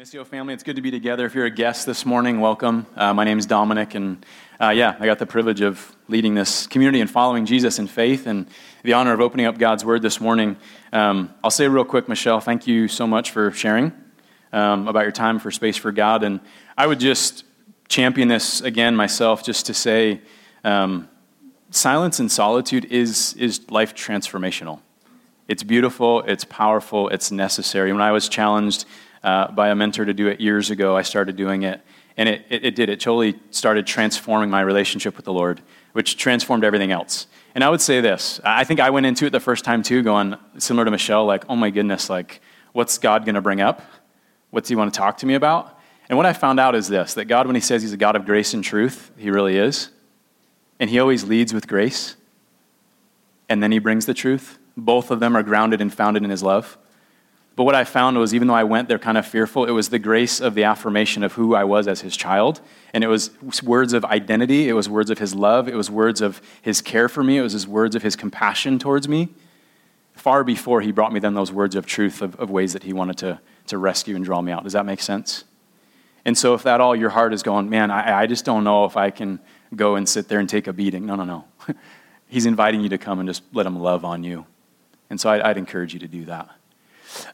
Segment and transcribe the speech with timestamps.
[0.00, 1.26] Missio family, it's good to be together.
[1.26, 2.86] If you're a guest this morning, welcome.
[2.96, 4.24] Uh, my name is Dominic, and
[4.58, 8.26] uh, yeah, I got the privilege of leading this community and following Jesus in faith,
[8.26, 8.46] and
[8.82, 10.56] the honor of opening up God's Word this morning.
[10.90, 13.92] Um, I'll say real quick, Michelle, thank you so much for sharing
[14.54, 16.40] um, about your time for Space for God, and
[16.78, 17.44] I would just
[17.88, 20.22] champion this again myself, just to say,
[20.64, 21.10] um,
[21.68, 24.80] silence and solitude is is life transformational.
[25.46, 27.92] It's beautiful, it's powerful, it's necessary.
[27.92, 28.86] When I was challenged
[29.22, 30.96] uh, by a mentor to do it years ago.
[30.96, 31.80] I started doing it,
[32.16, 32.88] and it, it, it did.
[32.88, 35.60] It totally started transforming my relationship with the Lord,
[35.92, 37.26] which transformed everything else.
[37.54, 40.02] And I would say this I think I went into it the first time too,
[40.02, 42.40] going similar to Michelle, like, oh my goodness, like,
[42.72, 43.82] what's God going to bring up?
[44.50, 45.78] What's He want to talk to me about?
[46.08, 48.16] And what I found out is this that God, when He says He's a God
[48.16, 49.90] of grace and truth, He really is.
[50.78, 52.16] And He always leads with grace.
[53.48, 54.58] And then He brings the truth.
[54.76, 56.78] Both of them are grounded and founded in His love.
[57.60, 59.90] But what I found was, even though I went there kind of fearful, it was
[59.90, 62.62] the grace of the affirmation of who I was as his child.
[62.94, 66.22] And it was words of identity, it was words of his love, it was words
[66.22, 69.28] of his care for me, it was his words of his compassion towards me,
[70.14, 72.94] far before he brought me then those words of truth of, of ways that he
[72.94, 74.64] wanted to, to rescue and draw me out.
[74.64, 75.44] Does that make sense?
[76.24, 78.86] And so, if that all your heart is going, man, I, I just don't know
[78.86, 79.38] if I can
[79.76, 81.04] go and sit there and take a beating.
[81.04, 81.44] No, no, no.
[82.26, 84.46] He's inviting you to come and just let him love on you.
[85.10, 86.48] And so, I'd, I'd encourage you to do that.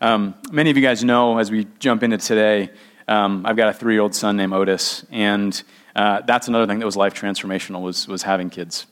[0.01, 2.71] Um, many of you guys know as we jump into today,
[3.09, 5.63] um, I've got a three year old son named Otis, and
[5.95, 8.87] uh, that's another thing that was life transformational was, was having kids.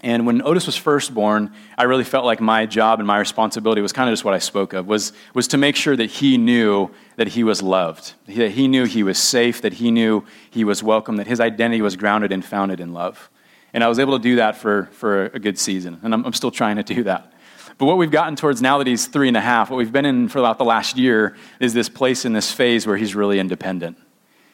[0.00, 3.80] And when Otis was first born, I really felt like my job and my responsibility
[3.80, 6.38] was kind of just what I spoke of, was, was to make sure that he
[6.38, 10.62] knew that he was loved, that he knew he was safe, that he knew he
[10.62, 13.28] was welcome, that his identity was grounded and founded in love.
[13.72, 16.32] And I was able to do that for, for a good season, and I'm, I'm
[16.32, 17.32] still trying to do that.
[17.78, 20.04] But what we've gotten towards now that he's three and a half, what we've been
[20.04, 23.38] in for about the last year is this place in this phase where he's really
[23.38, 23.96] independent.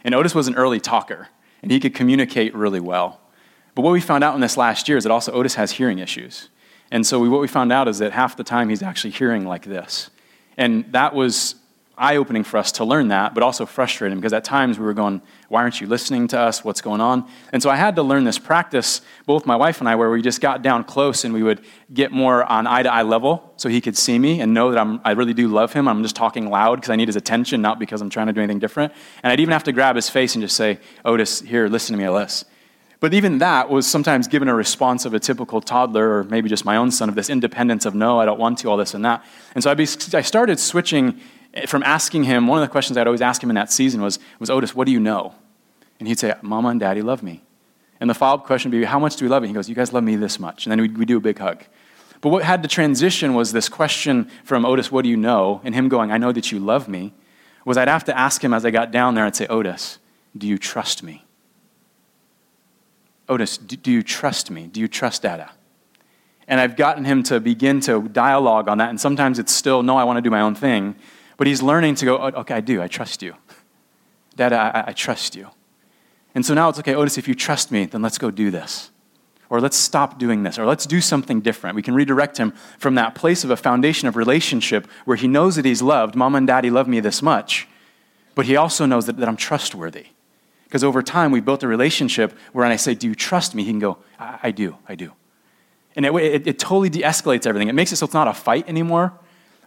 [0.04, 1.28] And Otis was an early talker,
[1.62, 3.20] and he could communicate really well.
[3.74, 5.98] But what we found out in this last year is that also Otis has hearing
[5.98, 6.50] issues.
[6.90, 9.46] And so we, what we found out is that half the time he's actually hearing
[9.46, 10.10] like this.
[10.58, 11.56] And that was
[11.96, 14.94] eye opening for us to learn that, but also frustrating because at times we were
[14.94, 16.64] going, Why aren't you listening to us?
[16.64, 17.28] What's going on?
[17.52, 20.20] And so I had to learn this practice, both my wife and I, where we
[20.20, 23.68] just got down close and we would get more on eye to eye level so
[23.68, 25.86] he could see me and know that I'm, I really do love him.
[25.86, 28.40] I'm just talking loud because I need his attention, not because I'm trying to do
[28.40, 28.92] anything different.
[29.22, 31.98] And I'd even have to grab his face and just say, Otis, here, listen to
[31.98, 32.44] me, Alice.
[33.04, 36.64] But even that was sometimes given a response of a typical toddler, or maybe just
[36.64, 39.04] my own son, of this independence of no, I don't want to, all this and
[39.04, 39.22] that.
[39.54, 41.20] And so I started switching
[41.66, 44.18] from asking him, one of the questions I'd always ask him in that season was,
[44.38, 45.34] was Otis, what do you know?
[45.98, 47.42] And he'd say, Mama and Daddy love me.
[48.00, 49.48] And the follow up question would be, How much do we love you?
[49.48, 50.66] He goes, You guys love me this much.
[50.66, 51.64] And then we'd, we'd do a big hug.
[52.20, 55.60] But what had to transition was this question from Otis, What do you know?
[55.64, 57.14] and him going, I know that you love me.
[57.64, 59.98] Was I'd have to ask him as I got down there, I'd say, Otis,
[60.36, 61.24] do you trust me?
[63.28, 64.66] Otis, do, do you trust me?
[64.66, 65.52] Do you trust Dada?
[66.46, 68.90] And I've gotten him to begin to dialogue on that.
[68.90, 70.96] And sometimes it's still, No, I want to do my own thing.
[71.36, 72.80] But he's learning to go, oh, okay, I do.
[72.80, 73.34] I trust you.
[74.36, 75.48] Dad, I, I trust you.
[76.34, 78.90] And so now it's okay, Otis, if you trust me, then let's go do this.
[79.50, 80.58] Or let's stop doing this.
[80.58, 81.76] Or let's do something different.
[81.76, 85.56] We can redirect him from that place of a foundation of relationship where he knows
[85.56, 86.16] that he's loved.
[86.16, 87.68] Mom and daddy love me this much.
[88.34, 90.06] But he also knows that, that I'm trustworthy.
[90.64, 93.62] Because over time, we built a relationship where when I say, Do you trust me?
[93.62, 95.12] He can go, I, I do, I do.
[95.94, 97.68] And it, it, it totally de escalates everything.
[97.68, 99.12] It makes it so it's not a fight anymore,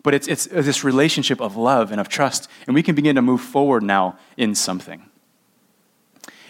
[0.04, 3.22] but it's, it's this relationship of love and of trust, and we can begin to
[3.22, 5.10] move forward now in something.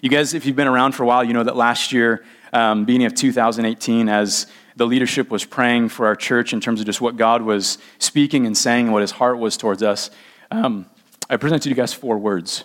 [0.02, 2.86] You guys, if you've been around for a while, you know that last year, um,
[2.86, 7.02] beginning of 2018, as the leadership was praying for our church in terms of just
[7.02, 10.12] what God was speaking and saying, and what his heart was towards us,
[10.52, 10.86] um,
[11.30, 12.64] I presented to you guys four words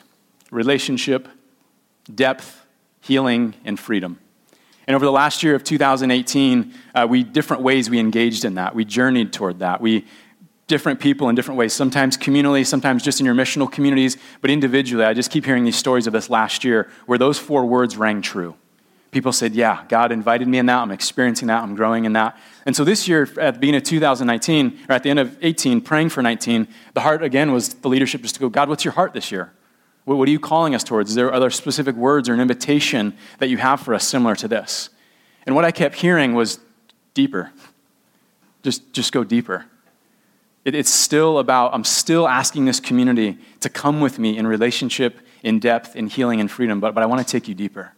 [0.51, 1.27] relationship,
[2.15, 2.67] depth,
[3.01, 4.19] healing, and freedom.
[4.87, 8.75] And over the last year of 2018, uh, we different ways we engaged in that.
[8.75, 9.81] We journeyed toward that.
[9.81, 10.07] We
[10.73, 15.05] different people in different ways, sometimes communally, sometimes just in your missional communities, but individually.
[15.05, 18.23] I just keep hearing these stories of this last year where those four words rang
[18.23, 18.55] true.
[19.11, 20.79] People said, Yeah, God invited me in that.
[20.79, 21.63] I'm experiencing that.
[21.63, 22.39] I'm growing in that.
[22.65, 25.83] And so this year, at the beginning of 2019, or at the end of 18,
[25.83, 28.95] praying for 19, the heart again was the leadership just to go, God, what's your
[28.95, 29.53] heart this year?
[30.07, 31.11] What are you calling us towards?
[31.11, 34.49] Is there other specific words or an invitation that you have for us similar to
[34.49, 34.89] this?
[35.45, 36.59] And what I kept hearing was
[37.13, 37.53] deeper.
[38.63, 39.67] Just, just go deeper.
[40.65, 45.21] It, it's still about, I'm still asking this community to come with me in relationship,
[45.43, 47.93] in depth, in healing and freedom, but, but I want to take you deeper.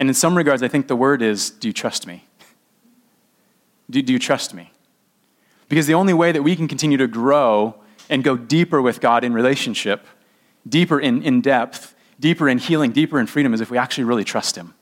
[0.00, 2.26] And in some regards, I think the word is do you trust me?
[3.90, 4.72] Do, do you trust me?
[5.68, 7.76] Because the only way that we can continue to grow
[8.08, 10.06] and go deeper with God in relationship
[10.68, 14.24] deeper in, in depth, deeper in healing, deeper in freedom is if we actually really
[14.24, 14.74] trust Him.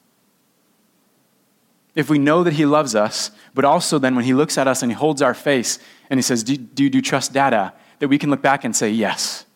[1.95, 4.83] If we know that He loves us, but also then when He looks at us
[4.83, 5.79] and He holds our face
[6.09, 7.75] and He says, Do, do, do you trust Dada?
[7.99, 9.47] That we can look back and say, Yes.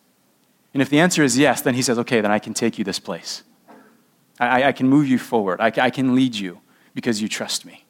[0.72, 2.84] And if the answer is yes, then He says, Okay, then I can take you
[2.84, 3.42] this place.
[4.40, 5.60] I, I can move you forward.
[5.60, 6.60] I, I can lead you
[6.94, 7.83] because you trust me.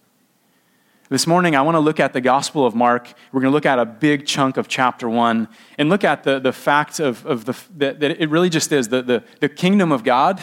[1.10, 3.12] This morning, I want to look at the Gospel of Mark.
[3.30, 6.40] We're going to look at a big chunk of chapter one and look at the,
[6.40, 9.92] the fact of, of the, that, that it really just is the, the, the kingdom
[9.92, 10.42] of God.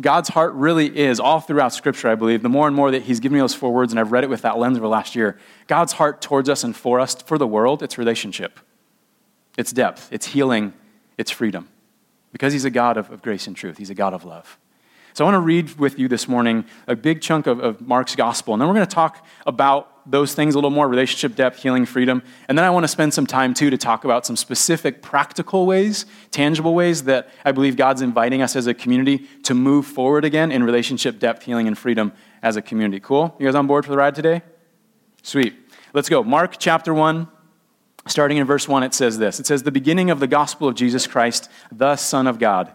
[0.00, 3.20] God's heart really is, all throughout Scripture, I believe, the more and more that He's
[3.20, 5.38] given me those four words, and I've read it with that lens over last year.
[5.68, 8.58] God's heart towards us and for us, for the world, it's relationship,
[9.56, 10.72] it's depth, it's healing,
[11.18, 11.68] it's freedom.
[12.32, 14.58] Because He's a God of, of grace and truth, He's a God of love.
[15.12, 18.14] So I want to read with you this morning a big chunk of, of Mark's
[18.14, 21.62] gospel, and then we're going to talk about those things a little more relationship depth,
[21.62, 22.22] healing, freedom.
[22.48, 25.66] And then I want to spend some time too to talk about some specific practical
[25.66, 30.24] ways, tangible ways that I believe God's inviting us as a community to move forward
[30.24, 32.12] again in relationship depth, healing, and freedom
[32.42, 33.00] as a community.
[33.00, 33.34] Cool?
[33.38, 34.42] You guys on board for the ride today?
[35.22, 35.54] Sweet.
[35.92, 36.22] Let's go.
[36.22, 37.28] Mark chapter 1,
[38.06, 40.74] starting in verse 1, it says this It says, The beginning of the gospel of
[40.74, 42.74] Jesus Christ, the Son of God.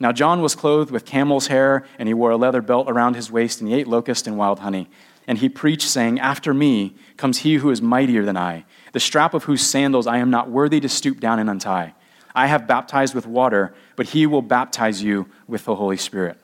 [0.00, 3.30] Now, John was clothed with camel's hair, and he wore a leather belt around his
[3.30, 4.88] waist, and he ate locust and wild honey.
[5.26, 9.34] And he preached, saying, After me comes he who is mightier than I the strap
[9.34, 11.94] of whose sandals I am not worthy to stoop down and untie.
[12.32, 16.38] I have baptized with water, but he will baptize you with the Holy Spirit.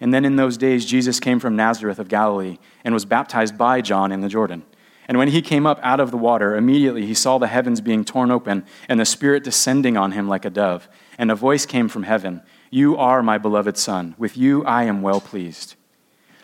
[0.00, 3.82] And then in those days, Jesus came from Nazareth of Galilee and was baptized by
[3.82, 4.64] John in the Jordan.
[5.06, 8.04] And when he came up out of the water, immediately he saw the heavens being
[8.04, 10.88] torn open and the Spirit descending on him like a dove.
[11.18, 14.14] And a voice came from heaven You are my beloved Son.
[14.18, 15.76] With you I am well pleased.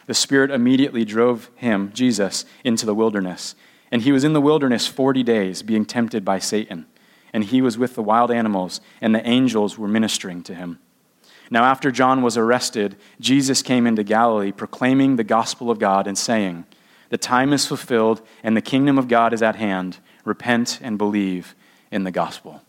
[0.07, 3.55] The Spirit immediately drove him, Jesus, into the wilderness
[3.93, 6.87] and he was in the wilderness 40 days, being tempted by Satan.
[7.35, 10.79] And he was with the wild animals, and the angels were ministering to him.
[11.51, 16.17] Now, after John was arrested, Jesus came into Galilee, proclaiming the gospel of God and
[16.17, 16.65] saying,
[17.11, 19.99] The time is fulfilled, and the kingdom of God is at hand.
[20.25, 21.55] Repent and believe
[21.91, 22.63] in the gospel.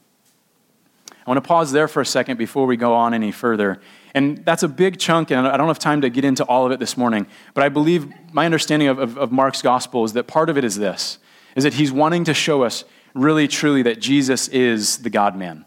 [1.26, 3.82] I want to pause there for a second before we go on any further.
[4.14, 6.72] And that's a big chunk, and I don't have time to get into all of
[6.72, 7.28] it this morning.
[7.54, 10.64] But I believe my understanding of, of, of Mark's gospel is that part of it
[10.64, 11.20] is this
[11.56, 12.84] is that he's wanting to show us
[13.14, 15.66] really truly that Jesus is the God man.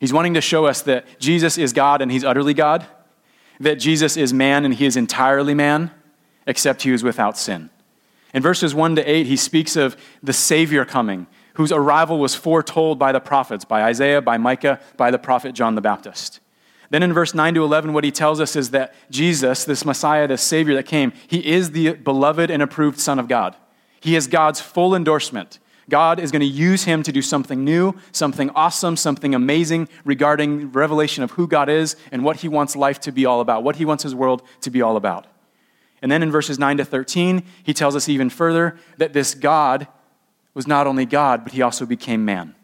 [0.00, 2.84] He's wanting to show us that Jesus is God and he's utterly God,
[3.60, 5.92] that Jesus is man and he is entirely man,
[6.46, 7.70] except he was without sin.
[8.34, 12.98] In verses 1 to 8, he speaks of the Savior coming, whose arrival was foretold
[12.98, 16.40] by the prophets, by Isaiah, by Micah, by the prophet John the Baptist.
[16.90, 20.28] Then in verse 9 to 11, what he tells us is that Jesus, this Messiah,
[20.28, 23.56] this Savior that came, he is the beloved and approved Son of God.
[24.00, 25.58] He is God's full endorsement.
[25.88, 30.72] God is going to use him to do something new, something awesome, something amazing regarding
[30.72, 33.76] revelation of who God is and what he wants life to be all about, what
[33.76, 35.26] he wants his world to be all about.
[36.00, 39.86] And then in verses 9 to 13, he tells us even further that this God
[40.54, 42.54] was not only God, but he also became man.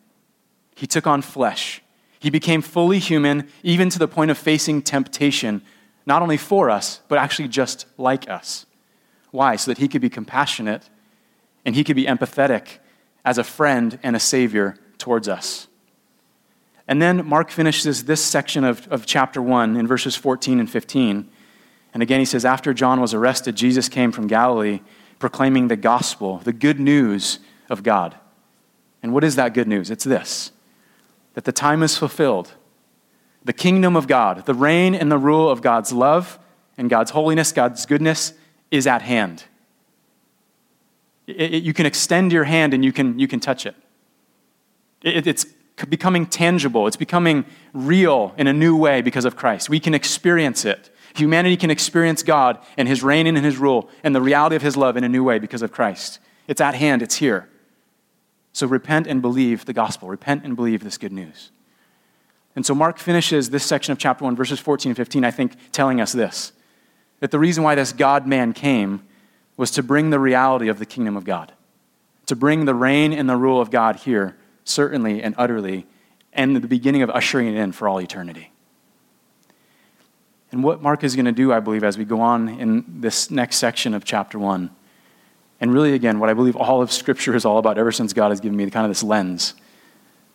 [0.77, 1.83] He took on flesh.
[2.21, 5.63] He became fully human, even to the point of facing temptation,
[6.07, 8.67] not only for us, but actually just like us.
[9.31, 9.57] Why?
[9.57, 10.89] So that he could be compassionate
[11.65, 12.79] and he could be empathetic
[13.25, 15.69] as a friend and a savior towards us.
[16.89, 21.31] And then Mark finishes this section of, of chapter 1 in verses 14 and 15.
[21.95, 24.81] And again, he says, After John was arrested, Jesus came from Galilee
[25.19, 27.39] proclaiming the gospel, the good news
[27.71, 28.17] of God.
[29.03, 29.91] And what is that good news?
[29.91, 30.53] It's this
[31.35, 32.53] that the time is fulfilled.
[33.45, 36.39] The kingdom of God, the reign and the rule of God's love
[36.77, 38.35] and God's holiness, God's goodness
[38.71, 39.45] is at hand.
[41.27, 43.75] It, it, you can extend your hand and you can, you can touch it.
[45.03, 45.27] it.
[45.27, 45.47] It's
[45.89, 49.71] becoming tangible, it's becoming real in a new way because of Christ.
[49.71, 50.91] We can experience it.
[51.15, 54.77] Humanity can experience God and His reign and His rule and the reality of His
[54.77, 56.19] love in a new way because of Christ.
[56.47, 57.49] It's at hand, it's here.
[58.53, 60.09] So repent and believe the gospel.
[60.09, 61.51] Repent and believe this good news.
[62.57, 65.57] And so Mark finishes this section of chapter 1, verses 14 and 15, I think,
[65.73, 66.53] telling us this
[67.21, 69.03] that the reason why this God man came
[69.59, 71.53] was to bring the reality of the kingdom of God,
[72.25, 75.87] to bring the reign and the rule of God here, certainly and utterly,
[76.33, 78.53] and the beginning of ushering it in for all eternity.
[80.51, 83.31] And what Mark is going to do, I believe, as we go on in this
[83.31, 84.71] next section of chapter 1,
[85.61, 88.31] and really, again, what I believe all of Scripture is all about ever since God
[88.31, 89.55] has given me kind of this lens,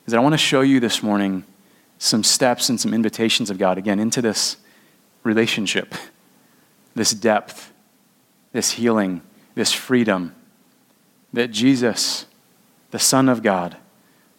[0.05, 1.44] is that I want to show you this morning
[1.98, 4.58] some steps and some invitations of God, again, into this
[5.24, 5.96] relationship,
[6.94, 7.74] this depth,
[8.51, 9.22] this healing,
[9.55, 10.36] this freedom
[11.34, 12.25] that Jesus,
[12.91, 13.77] the Son of God,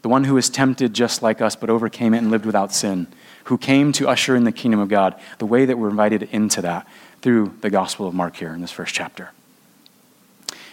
[0.02, 3.08] the one who was tempted just like us but overcame it and lived without sin,
[3.44, 6.62] who came to usher in the kingdom of God, the way that we're invited into
[6.62, 6.86] that
[7.22, 9.32] through the Gospel of Mark here in this first chapter.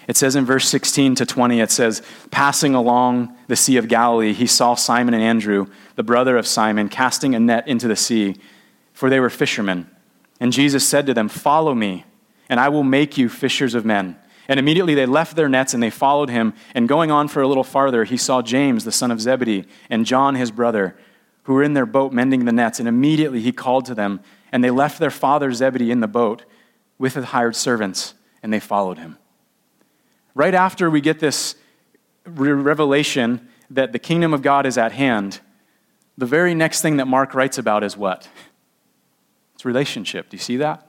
[0.07, 4.33] It says in verse 16 to 20, it says, Passing along the Sea of Galilee,
[4.33, 8.35] he saw Simon and Andrew, the brother of Simon, casting a net into the sea,
[8.91, 9.89] for they were fishermen.
[10.39, 12.05] And Jesus said to them, Follow me,
[12.49, 14.17] and I will make you fishers of men.
[14.47, 16.53] And immediately they left their nets and they followed him.
[16.75, 20.05] And going on for a little farther, he saw James, the son of Zebedee, and
[20.05, 20.97] John, his brother,
[21.43, 22.79] who were in their boat mending the nets.
[22.79, 24.19] And immediately he called to them,
[24.51, 26.43] and they left their father Zebedee in the boat
[26.97, 29.17] with the hired servants, and they followed him.
[30.35, 31.55] Right after we get this
[32.25, 35.39] revelation that the kingdom of God is at hand,
[36.17, 38.27] the very next thing that Mark writes about is what?
[39.55, 40.29] It's relationship.
[40.29, 40.87] Do you see that?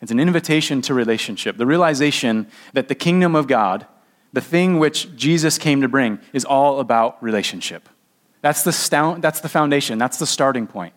[0.00, 1.56] It's an invitation to relationship.
[1.56, 3.86] The realization that the kingdom of God,
[4.32, 7.88] the thing which Jesus came to bring, is all about relationship.
[8.40, 10.94] That's the, that's the foundation, that's the starting point.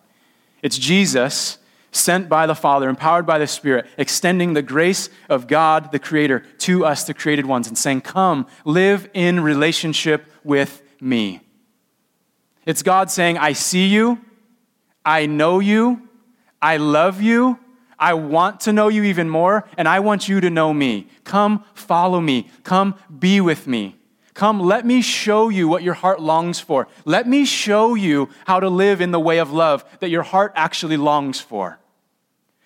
[0.62, 1.58] It's Jesus
[1.92, 6.40] sent by the Father, empowered by the Spirit, extending the grace of God, the Creator,
[6.58, 11.40] to us, the created ones, and saying, Come, live in relationship with me.
[12.64, 14.18] It's God saying, I see you,
[15.04, 16.08] I know you,
[16.60, 17.58] I love you,
[17.98, 21.08] I want to know you even more, and I want you to know me.
[21.24, 22.50] Come, follow me.
[22.64, 23.96] Come, be with me.
[24.34, 26.88] Come, let me show you what your heart longs for.
[27.04, 30.52] Let me show you how to live in the way of love that your heart
[30.56, 31.78] actually longs for.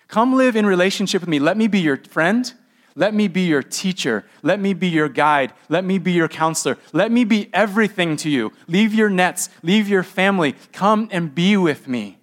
[0.07, 1.39] Come live in relationship with me.
[1.39, 2.51] Let me be your friend.
[2.95, 4.25] Let me be your teacher.
[4.41, 5.53] Let me be your guide.
[5.69, 6.77] Let me be your counselor.
[6.93, 8.51] Let me be everything to you.
[8.67, 9.49] Leave your nets.
[9.61, 10.55] Leave your family.
[10.71, 12.17] Come and be with me.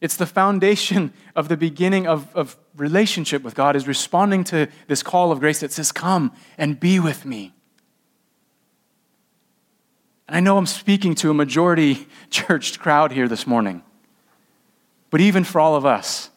[0.00, 5.02] It's the foundation of the beginning of, of relationship with God, is responding to this
[5.02, 7.52] call of grace that says, Come and be with me.
[10.28, 13.82] And I know I'm speaking to a majority church crowd here this morning.
[15.10, 16.27] But even for all of us,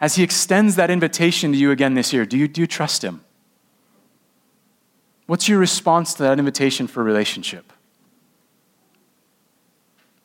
[0.00, 3.02] as He extends that invitation to you again this year, do you, do you trust
[3.02, 3.24] Him?
[5.26, 7.72] What's your response to that invitation for relationship?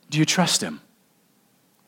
[0.09, 0.81] Do you trust Him?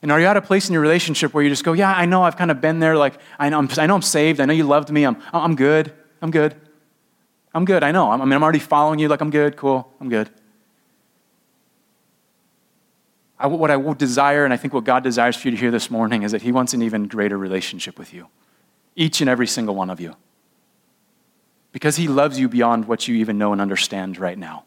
[0.01, 2.05] And are you at a place in your relationship where you just go, Yeah, I
[2.05, 2.97] know I've kind of been there.
[2.97, 4.39] Like, I know I'm, I know I'm saved.
[4.39, 5.05] I know you loved me.
[5.05, 5.93] I'm, I'm good.
[6.21, 6.55] I'm good.
[7.53, 7.83] I'm good.
[7.83, 8.11] I know.
[8.11, 9.07] I mean, I'm already following you.
[9.07, 9.55] Like, I'm good.
[9.55, 9.89] Cool.
[10.01, 10.29] I'm good.
[13.43, 15.91] I, what I desire, and I think what God desires for you to hear this
[15.91, 18.29] morning, is that He wants an even greater relationship with you,
[18.95, 20.15] each and every single one of you.
[21.73, 24.63] Because He loves you beyond what you even know and understand right now.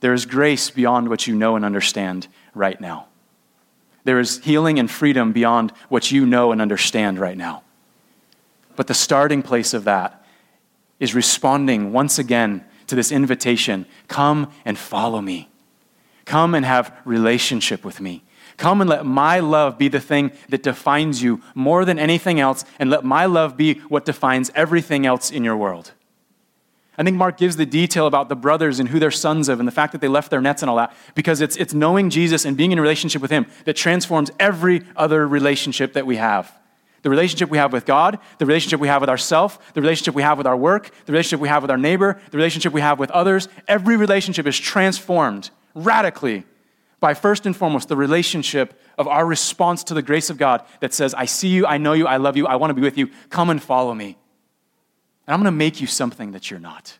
[0.00, 3.08] There is grace beyond what you know and understand right now.
[4.04, 7.62] There is healing and freedom beyond what you know and understand right now.
[8.74, 10.24] But the starting place of that
[10.98, 15.50] is responding once again to this invitation come and follow me.
[16.24, 18.22] Come and have relationship with me.
[18.56, 22.64] Come and let my love be the thing that defines you more than anything else,
[22.78, 25.92] and let my love be what defines everything else in your world.
[26.96, 29.66] I think Mark gives the detail about the brothers and who they're sons of and
[29.66, 32.44] the fact that they left their nets and all that because it's, it's knowing Jesus
[32.44, 36.52] and being in relationship with Him that transforms every other relationship that we have.
[37.02, 40.22] The relationship we have with God, the relationship we have with ourselves, the relationship we
[40.22, 43.00] have with our work, the relationship we have with our neighbor, the relationship we have
[43.00, 43.48] with others.
[43.66, 46.44] Every relationship is transformed radically
[47.00, 50.94] by first and foremost the relationship of our response to the grace of God that
[50.94, 52.96] says, I see you, I know you, I love you, I want to be with
[52.96, 54.16] you, come and follow me.
[55.26, 56.98] And I'm going to make you something that you're not.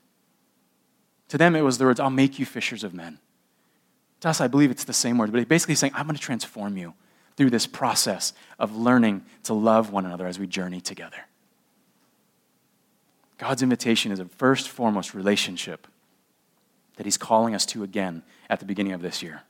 [1.28, 3.18] To them, it was the words, I'll make you fishers of men.
[4.20, 6.76] To us, I believe it's the same word, but basically saying, I'm going to transform
[6.76, 6.94] you
[7.36, 11.26] through this process of learning to love one another as we journey together.
[13.38, 15.86] God's invitation is a first foremost relationship
[16.96, 19.42] that he's calling us to again at the beginning of this year.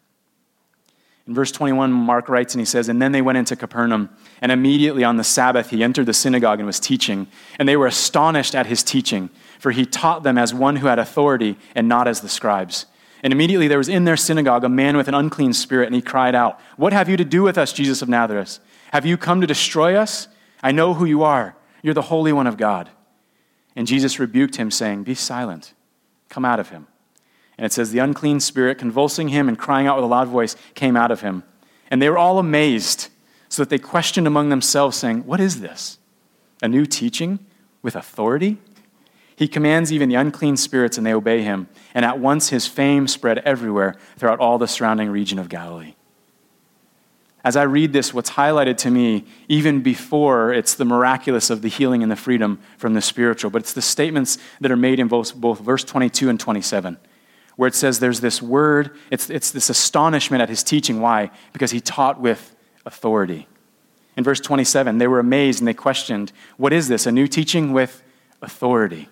[1.26, 4.10] In verse 21, Mark writes and he says, And then they went into Capernaum,
[4.42, 7.28] and immediately on the Sabbath he entered the synagogue and was teaching.
[7.58, 10.98] And they were astonished at his teaching, for he taught them as one who had
[10.98, 12.86] authority and not as the scribes.
[13.22, 16.02] And immediately there was in their synagogue a man with an unclean spirit, and he
[16.02, 18.58] cried out, What have you to do with us, Jesus of Nazareth?
[18.92, 20.28] Have you come to destroy us?
[20.62, 21.56] I know who you are.
[21.82, 22.90] You're the Holy One of God.
[23.74, 25.72] And Jesus rebuked him, saying, Be silent.
[26.28, 26.86] Come out of him.
[27.56, 30.56] And it says, The unclean spirit, convulsing him and crying out with a loud voice,
[30.74, 31.44] came out of him.
[31.90, 33.08] And they were all amazed.
[33.48, 35.98] so that they questioned among themselves, saying, What is this?
[36.62, 37.38] A new teaching
[37.82, 38.58] with authority?
[39.36, 41.68] He commands even the unclean spirits, and they obey him.
[41.92, 45.94] And at once his fame spread everywhere throughout all the surrounding region of Galilee.
[47.44, 51.68] As I read this, what's highlighted to me, even before it's the miraculous of the
[51.68, 55.08] healing and the freedom from the spiritual, but it's the statements that are made in
[55.08, 56.96] both, both verse 22 and 27,
[57.56, 61.00] where it says there's this word, it's, it's this astonishment at his teaching.
[61.00, 61.30] Why?
[61.52, 63.48] Because he taught with authority.
[64.16, 67.06] In verse 27, they were amazed and they questioned, What is this?
[67.06, 68.02] A new teaching with
[68.42, 69.08] authority.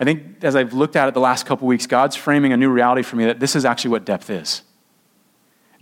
[0.00, 2.70] I think as I've looked at it the last couple weeks, God's framing a new
[2.70, 4.62] reality for me that this is actually what depth is.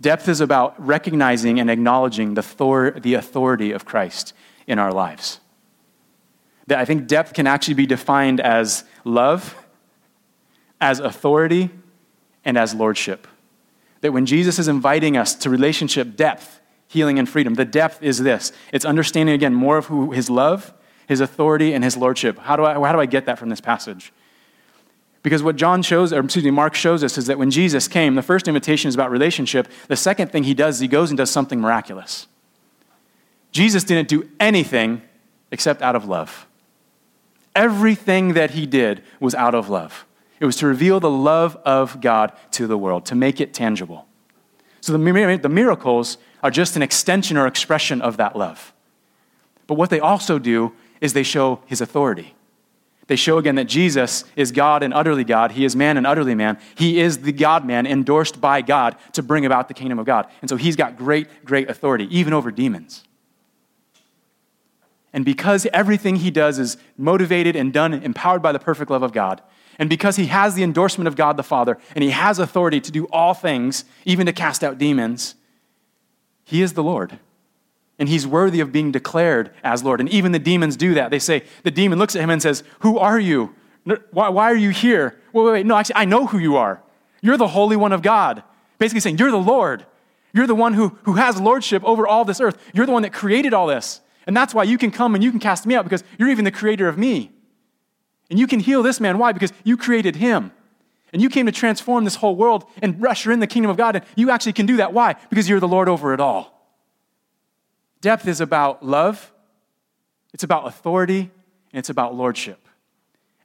[0.01, 4.33] Depth is about recognizing and acknowledging the, thor- the authority of Christ
[4.65, 5.39] in our lives.
[6.67, 9.55] That I think depth can actually be defined as love,
[10.79, 11.69] as authority,
[12.45, 13.27] and as lordship.
[14.01, 18.19] That when Jesus is inviting us to relationship depth, healing, and freedom, the depth is
[18.19, 20.73] this it's understanding again more of who his love
[21.07, 22.37] his authority, and his lordship.
[22.37, 24.11] How do I, how do I get that from this passage?
[25.23, 28.15] Because what John shows, or excuse me, Mark shows us is that when Jesus came,
[28.15, 29.67] the first invitation is about relationship.
[29.87, 32.27] The second thing he does is he goes and does something miraculous.
[33.51, 35.01] Jesus didn't do anything
[35.51, 36.45] except out of love.
[37.55, 40.05] Everything that he did was out of love.
[40.39, 44.07] It was to reveal the love of God to the world, to make it tangible.
[44.81, 48.73] So the, the miracles are just an extension or expression of that love.
[49.65, 52.35] But what they also do is they show his authority.
[53.07, 55.53] They show again that Jesus is God and utterly God.
[55.53, 56.59] He is man and utterly man.
[56.75, 60.27] He is the God man endorsed by God to bring about the kingdom of God.
[60.41, 63.03] And so he's got great, great authority, even over demons.
[65.13, 69.13] And because everything he does is motivated and done, empowered by the perfect love of
[69.13, 69.41] God,
[69.79, 72.91] and because he has the endorsement of God the Father, and he has authority to
[72.91, 75.35] do all things, even to cast out demons,
[76.43, 77.19] he is the Lord
[77.99, 79.99] and he's worthy of being declared as Lord.
[79.99, 81.09] And even the demons do that.
[81.09, 83.55] They say, the demon looks at him and says, Who are you?
[84.11, 85.19] Why, why are you here?
[85.33, 85.65] Wait, wait, wait.
[85.65, 86.81] No, actually, I know who you are.
[87.21, 88.43] You're the Holy One of God.
[88.77, 89.85] Basically saying, You're the Lord.
[90.33, 92.57] You're the one who, who has lordship over all this earth.
[92.73, 94.01] You're the one that created all this.
[94.27, 96.45] And that's why you can come and you can cast me out because you're even
[96.45, 97.31] the creator of me.
[98.29, 99.17] And you can heal this man.
[99.17, 99.31] Why?
[99.31, 100.51] Because you created him.
[101.13, 103.95] And you came to transform this whole world and usher in the kingdom of God.
[103.95, 104.93] And you actually can do that.
[104.93, 105.15] Why?
[105.29, 106.53] Because you're the Lord over it all.
[108.01, 109.31] Depth is about love,
[110.33, 112.67] it's about authority, and it's about lordship.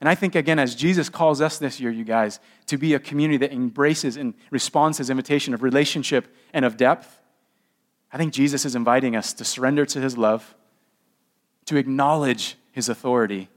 [0.00, 2.98] And I think, again, as Jesus calls us this year, you guys, to be a
[2.98, 7.20] community that embraces and responds to his invitation of relationship and of depth,
[8.12, 10.56] I think Jesus is inviting us to surrender to his love,
[11.66, 13.48] to acknowledge his authority,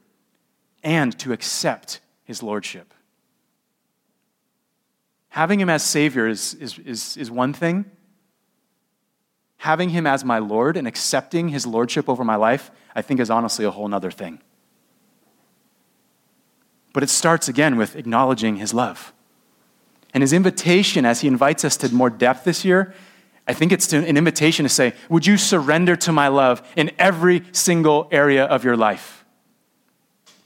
[0.85, 2.93] and to accept his lordship.
[5.29, 7.83] Having him as Savior is, is, is, is one thing,
[9.57, 13.29] having him as my Lord and accepting his lordship over my life, I think is
[13.29, 14.39] honestly a whole other thing.
[16.93, 19.11] But it starts again with acknowledging his love.
[20.13, 22.93] And his invitation, as he invites us to more depth this year,
[23.47, 27.43] I think it's an invitation to say, Would you surrender to my love in every
[27.51, 29.24] single area of your life?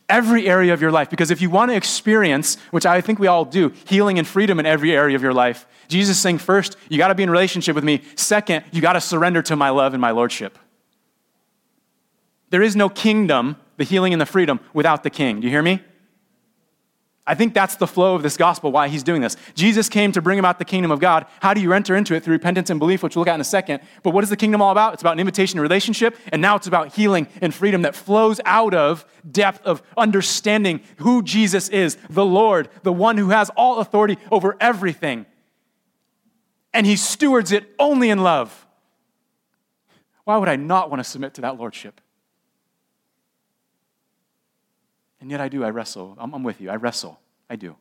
[0.09, 1.09] Every area of your life.
[1.09, 4.59] Because if you want to experience, which I think we all do, healing and freedom
[4.59, 7.29] in every area of your life, Jesus is saying, first, you got to be in
[7.29, 8.01] relationship with me.
[8.15, 10.57] Second, you got to surrender to my love and my lordship.
[12.49, 15.39] There is no kingdom, the healing and the freedom, without the king.
[15.39, 15.81] Do you hear me?
[17.29, 19.37] I think that's the flow of this gospel, why he's doing this.
[19.53, 21.27] Jesus came to bring about the kingdom of God.
[21.41, 22.23] How do you enter into it?
[22.23, 23.81] Through repentance and belief, which we'll look at in a second.
[24.01, 24.93] But what is the kingdom all about?
[24.93, 28.41] It's about an invitation to relationship, and now it's about healing and freedom that flows
[28.45, 33.77] out of depth of understanding who Jesus is, the Lord, the one who has all
[33.77, 35.27] authority over everything.
[36.73, 38.65] And he stewards it only in love.
[40.23, 42.01] Why would I not want to submit to that lordship?
[45.21, 45.63] And yet I do.
[45.63, 46.15] I wrestle.
[46.17, 46.69] I'm, I'm with you.
[46.69, 47.19] I wrestle.
[47.49, 47.75] I do.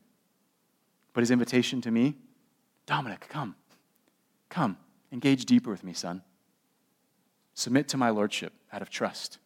[1.13, 2.17] But his invitation to me
[2.87, 3.55] Dominic, come.
[4.49, 4.79] Come.
[5.13, 6.23] Engage deeper with me, son.
[7.53, 9.39] Submit to my lordship out of trust.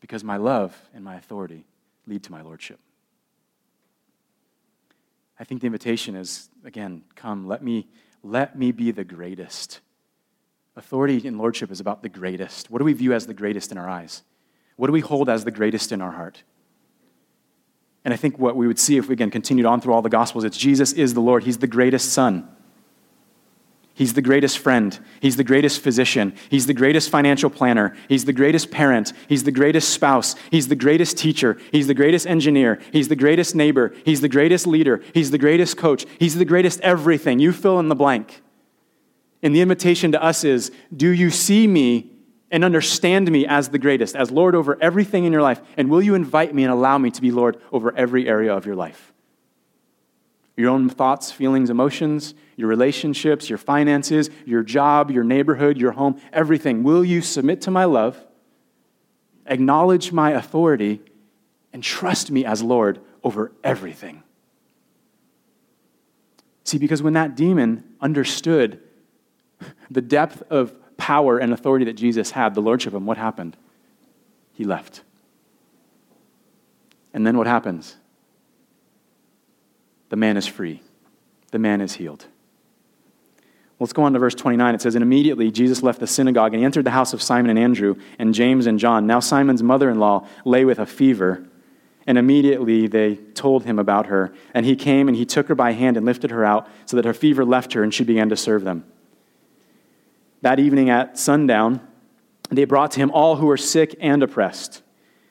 [0.00, 1.64] Because my love and my authority
[2.06, 2.78] lead to my lordship.
[5.40, 7.88] I think the invitation is again, come, let me
[8.22, 9.80] let me be the greatest.
[10.76, 12.70] Authority and lordship is about the greatest.
[12.70, 14.22] What do we view as the greatest in our eyes?
[14.78, 16.44] What do we hold as the greatest in our heart?
[18.04, 20.08] And I think what we would see if we again continued on through all the
[20.08, 21.42] Gospels, it's Jesus is the Lord.
[21.42, 22.48] He's the greatest Son.
[23.92, 24.96] He's the greatest friend.
[25.20, 26.32] He's the greatest physician.
[26.48, 27.96] He's the greatest financial planner.
[28.08, 29.12] He's the greatest parent.
[29.28, 30.36] He's the greatest spouse.
[30.52, 31.58] He's the greatest teacher.
[31.72, 32.78] He's the greatest engineer.
[32.92, 33.92] He's the greatest neighbor.
[34.04, 35.02] He's the greatest leader.
[35.12, 36.06] He's the greatest coach.
[36.20, 37.40] He's the greatest everything.
[37.40, 38.42] You fill in the blank.
[39.42, 42.17] And the invitation to us is do you see me
[42.50, 45.60] and understand me as the greatest, as Lord over everything in your life?
[45.76, 48.66] And will you invite me and allow me to be Lord over every area of
[48.66, 49.12] your life?
[50.56, 56.20] Your own thoughts, feelings, emotions, your relationships, your finances, your job, your neighborhood, your home,
[56.32, 56.82] everything.
[56.82, 58.18] Will you submit to my love,
[59.46, 61.00] acknowledge my authority,
[61.72, 64.22] and trust me as Lord over everything?
[66.64, 68.80] See, because when that demon understood
[69.90, 73.56] the depth of power and authority that Jesus had, the lordship of him, what happened?
[74.52, 75.02] He left.
[77.14, 77.96] And then what happens?
[80.10, 80.82] The man is free.
[81.50, 82.26] The man is healed.
[83.80, 84.74] Let's go on to verse 29.
[84.74, 87.50] It says, And immediately Jesus left the synagogue and he entered the house of Simon
[87.50, 89.06] and Andrew and James and John.
[89.06, 91.46] Now Simon's mother in law lay with a fever,
[92.06, 94.34] and immediately they told him about her.
[94.52, 97.04] And he came and he took her by hand and lifted her out so that
[97.04, 98.84] her fever left her and she began to serve them.
[100.42, 101.80] That evening at sundown,
[102.50, 104.82] they brought to him all who were sick and oppressed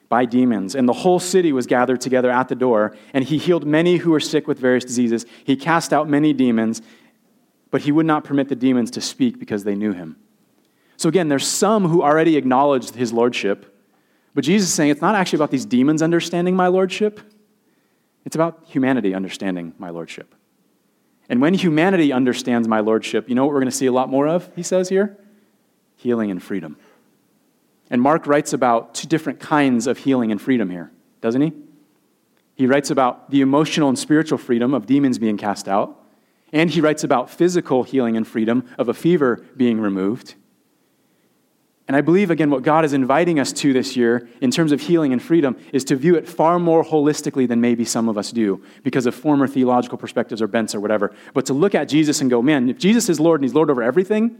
[0.09, 2.95] by demons, and the whole city was gathered together at the door.
[3.13, 5.25] And he healed many who were sick with various diseases.
[5.43, 6.81] He cast out many demons,
[7.71, 10.15] but he would not permit the demons to speak because they knew him.
[10.95, 13.73] So again, there's some who already acknowledged his lordship,
[14.33, 17.19] but Jesus is saying it's not actually about these demons understanding my lordship,
[18.25, 20.33] it's about humanity understanding my lordship.
[21.29, 24.09] And when humanity understands my lordship, you know what we're going to see a lot
[24.09, 25.17] more of, he says here?
[25.97, 26.77] Healing and freedom.
[27.89, 31.53] And Mark writes about two different kinds of healing and freedom here, doesn't he?
[32.55, 36.03] He writes about the emotional and spiritual freedom of demons being cast out,
[36.51, 40.35] and he writes about physical healing and freedom of a fever being removed.
[41.87, 44.81] And I believe, again, what God is inviting us to this year in terms of
[44.81, 48.31] healing and freedom is to view it far more holistically than maybe some of us
[48.31, 51.15] do because of former theological perspectives or bents or whatever.
[51.33, 53.69] But to look at Jesus and go, man, if Jesus is Lord and He's Lord
[53.69, 54.37] over everything,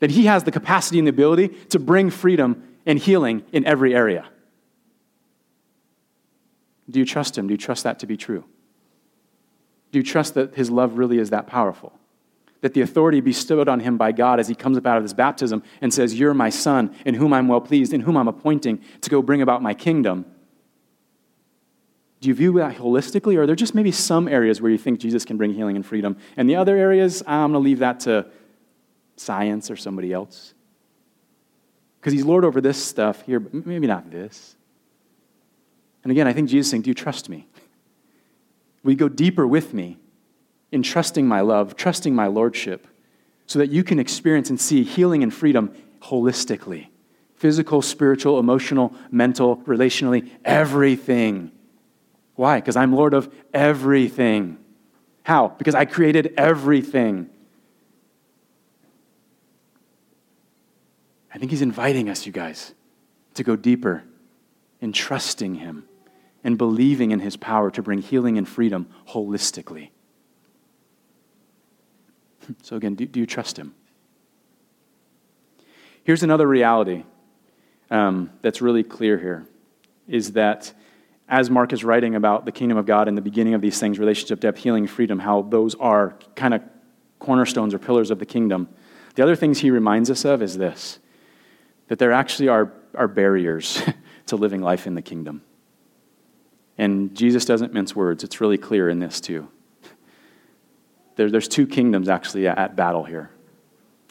[0.00, 3.94] then He has the capacity and the ability to bring freedom and healing in every
[3.94, 4.26] area.
[6.90, 7.46] Do you trust Him?
[7.46, 8.44] Do you trust that to be true?
[9.92, 11.98] Do you trust that His love really is that powerful?
[12.60, 15.12] That the authority bestowed on him by God as he comes up out of this
[15.12, 18.82] baptism and says, You're my son, in whom I'm well pleased, in whom I'm appointing
[19.02, 20.24] to go bring about my kingdom.
[22.20, 25.00] Do you view that holistically, or are there just maybe some areas where you think
[25.00, 26.16] Jesus can bring healing and freedom?
[26.36, 28.26] And the other areas, I'm going to leave that to
[29.16, 30.54] science or somebody else.
[32.00, 34.56] Because he's Lord over this stuff here, but maybe not this.
[36.02, 37.48] And again, I think Jesus is saying, Do you trust me?
[38.84, 39.98] You go deeper with me?
[40.72, 42.86] In trusting my love, trusting my lordship,
[43.46, 46.88] so that you can experience and see healing and freedom holistically
[47.36, 51.52] physical, spiritual, emotional, mental, relationally, everything.
[52.34, 52.60] Why?
[52.60, 54.58] Because I'm Lord of everything.
[55.22, 55.48] How?
[55.48, 57.28] Because I created everything.
[61.32, 62.74] I think He's inviting us, you guys,
[63.34, 64.02] to go deeper
[64.80, 65.86] in trusting Him
[66.42, 69.90] and believing in His power to bring healing and freedom holistically.
[72.62, 73.74] So, again, do, do you trust him?
[76.04, 77.04] Here's another reality
[77.90, 79.46] um, that's really clear here
[80.06, 80.72] is that
[81.28, 83.98] as Mark is writing about the kingdom of God and the beginning of these things,
[83.98, 86.62] relationship, depth, healing, freedom, how those are kind of
[87.18, 88.68] cornerstones or pillars of the kingdom,
[89.16, 90.98] the other things he reminds us of is this
[91.88, 93.80] that there actually are, are barriers
[94.26, 95.40] to living life in the kingdom.
[96.76, 99.48] And Jesus doesn't mince words, it's really clear in this too
[101.16, 103.30] there, there's two kingdoms actually at, at, battle here.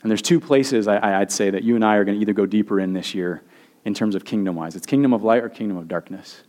[0.01, 2.33] And there's two places I, I'd say that you and I are going to either
[2.33, 3.41] go deeper in this year
[3.85, 6.41] in terms of kingdom wise it's kingdom of light or kingdom of darkness.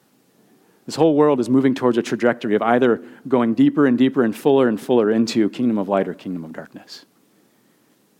[0.86, 4.34] This whole world is moving towards a trajectory of either going deeper and deeper and
[4.34, 7.04] fuller and fuller into kingdom of light or kingdom of darkness.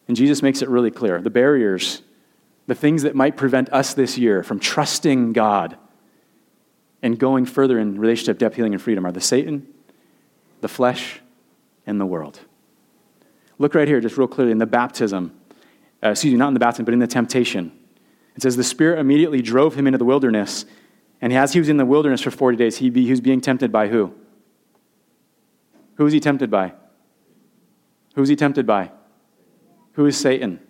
[0.09, 1.21] And Jesus makes it really clear.
[1.21, 2.03] The barriers,
[2.67, 5.77] the things that might prevent us this year from trusting God
[7.03, 9.67] and going further in relationship, depth, healing, and freedom are the Satan,
[10.61, 11.21] the flesh,
[11.87, 12.41] in the world.
[13.59, 15.35] Look right here, just real clearly, in the baptism.
[16.03, 17.73] Uh, excuse me, not in the baptism, but in the temptation.
[18.35, 20.67] It says, The Spirit immediately drove him into the wilderness.
[21.21, 23.41] And as he was in the wilderness for 40 days, he, be, he was being
[23.41, 24.13] tempted by who?
[25.95, 26.75] Who was he tempted by?
[28.15, 28.91] Who was he tempted by?
[29.93, 30.61] Who is Satan?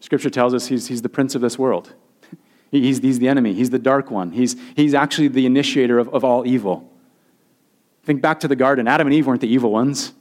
[0.00, 1.94] Scripture tells us he's, he's the prince of this world.
[2.72, 3.52] He's, he's the enemy.
[3.52, 4.32] He's the dark one.
[4.32, 6.90] He's, he's actually the initiator of, of all evil.
[8.04, 8.88] Think back to the garden.
[8.88, 10.12] Adam and Eve weren't the evil ones.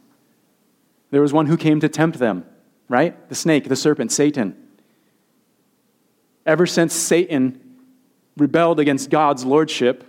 [1.10, 2.46] There was one who came to tempt them,
[2.88, 3.28] right?
[3.30, 4.56] The snake, the serpent, Satan.
[6.46, 7.60] Ever since Satan
[8.38, 10.08] rebelled against God's lordship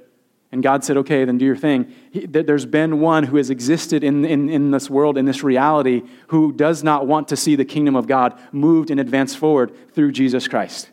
[0.53, 1.93] And God said, okay, then do your thing.
[2.11, 6.03] He, there's been one who has existed in, in, in this world, in this reality,
[6.29, 10.13] who does not want to see the kingdom of God moved and advanced forward through
[10.13, 10.91] Jesus Christ.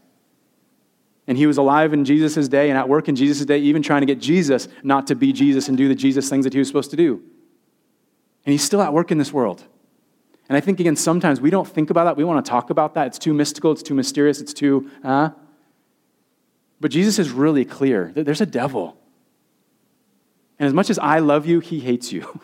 [1.30, 4.02] And he was alive in Jesus' day and at work in Jesus' day, even trying
[4.02, 6.68] to get Jesus not to be Jesus and do the Jesus things that he was
[6.68, 7.22] supposed to do.
[8.48, 9.64] And he's still at work in this world.
[10.48, 12.18] And I think, again, sometimes we don't think about that.
[12.18, 13.06] We want to talk about that.
[13.06, 15.30] It's too mystical, it's too mysterious, it's too, uh.
[16.82, 18.98] But Jesus is really clear that there's a devil.
[20.58, 22.42] And as much as I love you, he hates you.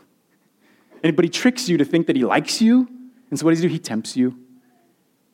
[1.04, 2.88] and, but he tricks you to think that he likes you.
[3.32, 3.74] And so what does he do?
[3.74, 4.38] He tempts you.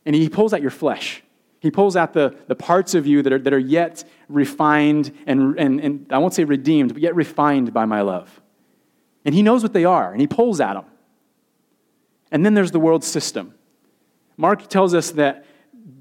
[0.05, 1.21] And he pulls at your flesh.
[1.61, 5.57] He pulls out the, the parts of you that are, that are yet refined and,
[5.59, 8.41] and, and I won't say redeemed, but yet refined by my love.
[9.23, 10.85] And he knows what they are, and he pulls at them.
[12.31, 13.53] And then there's the world system.
[14.37, 15.45] Mark tells us that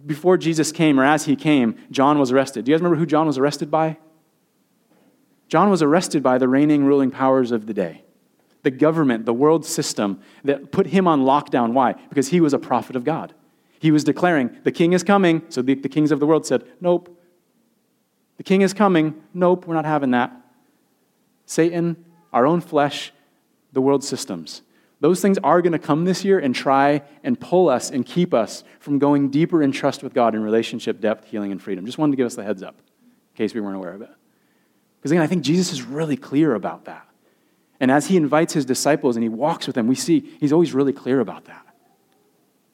[0.07, 2.65] before Jesus came, or as he came, John was arrested.
[2.65, 3.99] Do you guys remember who John was arrested by?
[5.49, 8.03] John was arrested by the reigning, ruling powers of the day.
[8.63, 11.75] The government, the world system that put him on lockdown.
[11.75, 11.93] Why?
[12.09, 13.35] Because he was a prophet of God.
[13.81, 15.43] He was declaring, The king is coming.
[15.49, 17.17] So the, the kings of the world said, Nope.
[18.37, 19.23] The king is coming.
[19.35, 20.33] Nope, we're not having that.
[21.47, 23.13] Satan, our own flesh,
[23.73, 24.63] the world systems.
[25.01, 28.35] Those things are going to come this year and try and pull us and keep
[28.35, 31.87] us from going deeper in trust with God in relationship, depth, healing, and freedom.
[31.87, 34.11] Just wanted to give us the heads up in case we weren't aware of it.
[34.99, 37.07] Because again, I think Jesus is really clear about that.
[37.81, 40.75] And as he invites his disciples and he walks with them, we see he's always
[40.75, 41.67] really clear about that.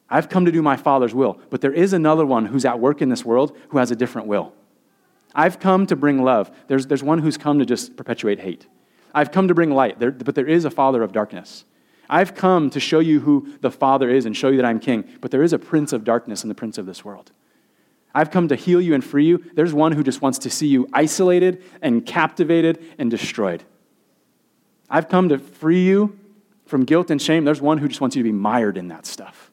[0.09, 3.03] I've come to do my Father's will, but there is another one who's at work
[3.03, 4.53] in this world who has a different will.
[5.35, 6.51] I've come to bring love.
[6.69, 8.67] There's, there's one who's come to just perpetuate hate.
[9.13, 11.65] I've come to bring light, there, but there is a father of darkness.
[12.09, 15.09] I've come to show you who the Father is and show you that I'm king,
[15.21, 17.33] but there is a prince of darkness and the prince of this world.
[18.15, 19.45] I've come to heal you and free you.
[19.55, 23.65] There's one who just wants to see you isolated and captivated and destroyed.
[24.89, 26.19] I've come to free you
[26.65, 27.45] from guilt and shame.
[27.45, 29.51] There's one who just wants you to be mired in that stuff.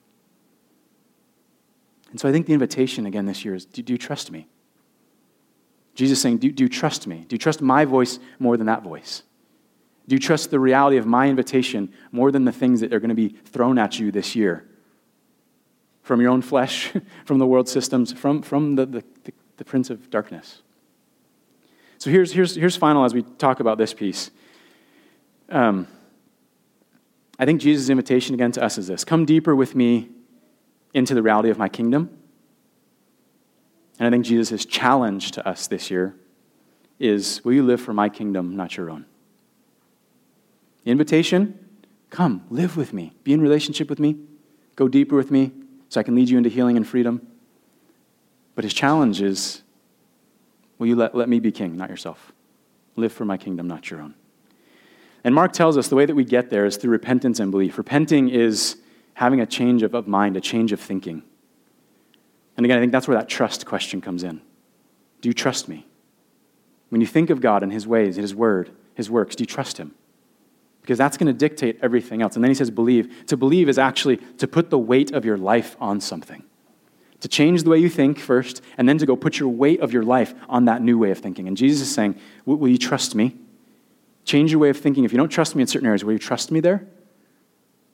[2.13, 4.47] And so I think the invitation again this year is do, do you trust me?
[5.95, 7.25] Jesus saying, do, do you trust me?
[7.27, 9.23] Do you trust my voice more than that voice?
[10.07, 13.09] Do you trust the reality of my invitation more than the things that are going
[13.09, 14.63] to be thrown at you this year?
[16.03, 16.93] From your own flesh,
[17.25, 20.61] from the world systems, from, from the, the, the, the prince of darkness.
[21.97, 24.29] So here's, here's, here's final as we talk about this piece.
[25.49, 25.87] Um,
[27.39, 30.09] I think Jesus' invitation again to us is this Come deeper with me
[30.93, 32.17] into the reality of my kingdom.
[33.99, 36.15] And I think Jesus' challenge to us this year
[36.99, 39.05] is Will you live for my kingdom, not your own?
[40.85, 41.59] Invitation
[42.09, 44.15] come, live with me, be in relationship with me,
[44.75, 45.51] go deeper with me
[45.89, 47.25] so I can lead you into healing and freedom.
[48.55, 49.61] But his challenge is
[50.79, 52.33] Will you let, let me be king, not yourself?
[52.95, 54.15] Live for my kingdom, not your own.
[55.23, 57.77] And Mark tells us the way that we get there is through repentance and belief.
[57.77, 58.77] Repenting is
[59.13, 61.23] having a change of, of mind, a change of thinking.
[62.57, 64.41] And again, I think that's where that trust question comes in.
[65.21, 65.87] Do you trust me?
[66.89, 69.77] When you think of God and His ways, His word, His works, do you trust
[69.77, 69.95] Him?
[70.81, 72.35] Because that's going to dictate everything else.
[72.35, 73.25] And then He says, believe.
[73.27, 76.43] To believe is actually to put the weight of your life on something.
[77.21, 79.93] To change the way you think first, and then to go put your weight of
[79.93, 81.47] your life on that new way of thinking.
[81.47, 83.37] And Jesus is saying, Will you trust me?
[84.25, 85.05] Change your way of thinking.
[85.05, 86.85] If you don't trust me in certain areas, will you trust me there?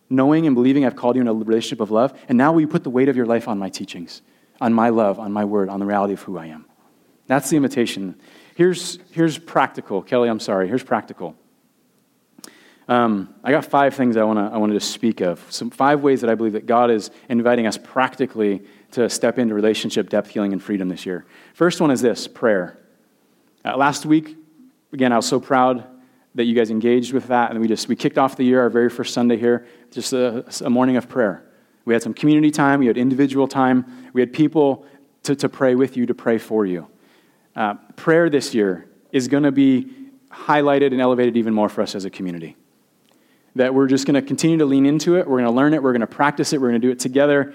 [0.10, 2.68] Knowing and believing I've called you in a relationship of love, and now will you
[2.68, 4.22] put the weight of your life on my teachings,
[4.60, 6.66] on my love, on my word, on the reality of who I am?
[7.28, 8.20] That's the invitation.
[8.56, 10.02] Here's, here's practical.
[10.02, 10.68] Kelly, I'm sorry.
[10.68, 11.36] Here's practical.
[12.88, 15.46] Um, I got five things I, wanna, I wanted to speak of.
[15.52, 19.54] Some five ways that I believe that God is inviting us practically to step into
[19.54, 21.28] relationship, depth, healing, and freedom this year.
[21.54, 22.80] First one is this prayer.
[23.64, 24.36] Uh, last week,
[24.92, 25.86] again, I was so proud
[26.36, 27.52] that you guys engaged with that.
[27.52, 30.46] And we just we kicked off the year, our very first Sunday here, just a,
[30.64, 31.44] a morning of prayer.
[31.86, 34.86] We had some community time, we had individual time, we had people
[35.24, 36.88] to, to pray with you, to pray for you.
[37.56, 39.88] Uh, prayer this year is going to be
[40.32, 42.56] highlighted and elevated even more for us as a community.
[43.56, 45.82] That we're just going to continue to lean into it, we're going to learn it,
[45.82, 47.54] we're going to practice it, we're going to do it together,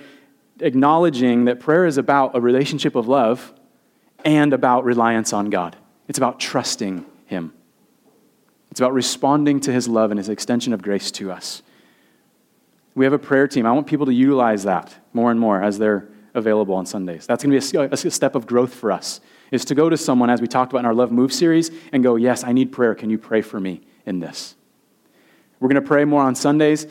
[0.61, 3.55] acknowledging that prayer is about a relationship of love
[4.25, 5.77] and about reliance on God.
[6.09, 7.53] It's about trusting Him.
[8.75, 11.63] It's about responding to his love and his extension of grace to us.
[12.97, 13.67] We have a prayer team.
[13.67, 17.25] I want people to utilize that more and more as they're available on Sundays.
[17.25, 19.21] That's going to be a, a step of growth for us,
[19.53, 22.03] is to go to someone, as we talked about in our Love Move series, and
[22.03, 22.97] go, Yes, I need prayer.
[22.97, 24.57] Can you pray for me in this?
[25.61, 26.89] We're going to pray more on Sundays.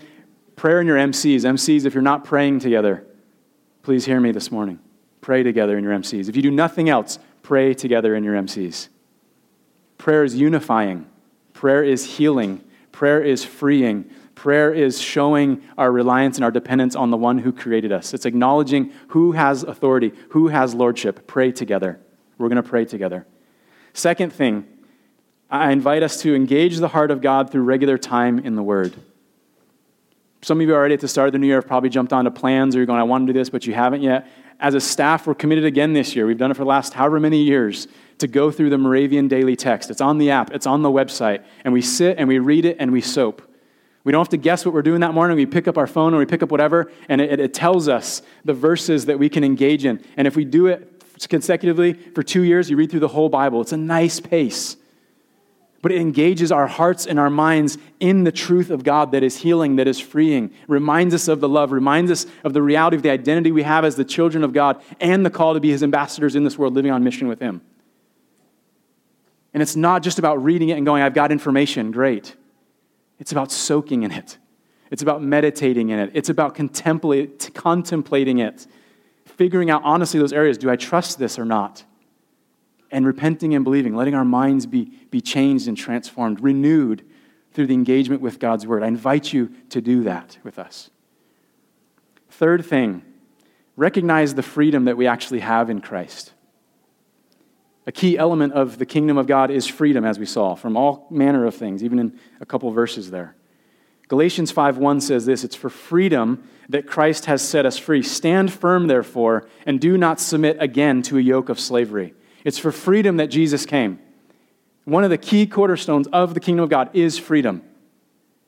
[0.56, 1.42] Prayer in your MCs.
[1.42, 3.06] MCs, if you're not praying together,
[3.82, 4.80] please hear me this morning.
[5.20, 6.30] Pray together in your MCs.
[6.30, 8.88] If you do nothing else, pray together in your MCs.
[9.98, 11.10] Prayer is unifying,
[11.64, 14.04] prayer is healing, prayer is freeing.
[14.36, 18.14] Prayer is showing our reliance and our dependence on the one who created us.
[18.14, 21.26] It's acknowledging who has authority, who has lordship.
[21.26, 22.02] Pray together.
[22.38, 23.26] We're going to pray together.
[23.94, 24.68] Second thing,
[25.50, 28.94] I invite us to engage the heart of God through regular time in the Word.
[30.42, 32.30] Some of you already at the start of the new year have probably jumped onto
[32.30, 34.28] plans or you're going, I want to do this, but you haven't yet.
[34.60, 36.28] As a staff, we're committed again this year.
[36.28, 37.88] We've done it for the last however many years
[38.20, 39.90] to go through the Moravian Daily Text.
[39.90, 42.78] It's on the app, it's on the website, and we sit and we read it
[42.80, 43.42] and we soap.
[44.04, 45.38] We don't have to guess what we're doing that morning.
[45.38, 48.22] We pick up our phone or we pick up whatever, and it, it tells us
[48.44, 50.04] the verses that we can engage in.
[50.18, 50.90] And if we do it
[51.30, 53.62] consecutively for two years, you read through the whole Bible.
[53.62, 54.76] It's a nice pace
[55.84, 59.36] but it engages our hearts and our minds in the truth of God that is
[59.36, 63.04] healing, that is freeing, reminds us of the love, reminds us of the reality of
[63.04, 65.84] the identity we have as the children of God and the call to be his
[65.84, 67.62] ambassadors in this world, living on mission with him.
[69.54, 72.36] And it's not just about reading it and going, I've got information, great.
[73.20, 74.38] It's about soaking in it.
[74.90, 76.12] It's about meditating in it.
[76.14, 78.68] It's about contemplating it,
[79.26, 81.84] figuring out honestly those areas do I trust this or not?
[82.94, 87.04] and repenting and believing, letting our minds be, be changed and transformed, renewed
[87.52, 88.84] through the engagement with God's Word.
[88.84, 90.92] I invite you to do that with us.
[92.30, 93.04] Third thing,
[93.76, 96.34] recognize the freedom that we actually have in Christ.
[97.86, 101.08] A key element of the kingdom of God is freedom, as we saw, from all
[101.10, 103.36] manner of things, even in a couple verses there.
[104.08, 108.02] Galatians 5:1 says this, it's for freedom that Christ has set us free.
[108.02, 112.14] Stand firm therefore and do not submit again to a yoke of slavery.
[112.46, 114.00] It's for freedom that Jesus came.
[114.86, 117.64] One of the key cornerstones of the kingdom of God is freedom.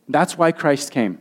[0.07, 1.19] That's why Christ came.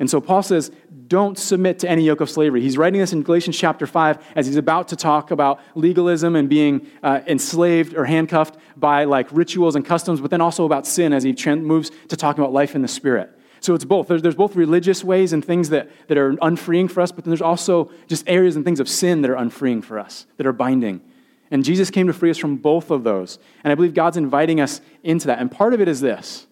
[0.00, 0.72] And so Paul says,
[1.08, 2.62] don't submit to any yoke of slavery.
[2.62, 6.48] He's writing this in Galatians chapter 5 as he's about to talk about legalism and
[6.48, 11.12] being uh, enslaved or handcuffed by like rituals and customs, but then also about sin
[11.12, 13.38] as he moves to talking about life in the Spirit.
[13.60, 14.08] So it's both.
[14.08, 17.30] There's, there's both religious ways and things that, that are unfreeing for us, but then
[17.30, 20.52] there's also just areas and things of sin that are unfreeing for us, that are
[20.52, 21.02] binding.
[21.50, 23.38] And Jesus came to free us from both of those.
[23.64, 25.40] And I believe God's inviting us into that.
[25.40, 26.46] And part of it is this.